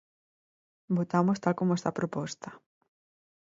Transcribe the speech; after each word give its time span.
Votamos 0.97 1.41
tal 1.43 1.53
como 1.59 1.75
está 1.75 1.89
a 1.91 1.97
proposta. 1.99 2.49